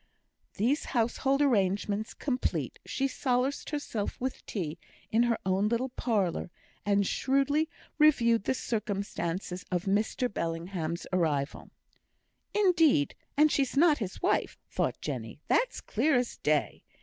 [0.55, 4.79] These household arrangements complete, she solaced herself with tea
[5.11, 6.49] in her own little parlour,
[6.83, 11.69] and shrewdly reviewed the circumstances of Mr Bellingham's arrival.
[12.51, 13.13] "Indeed!
[13.37, 16.83] and she's not his wife," thought Jenny, "that's clear as day.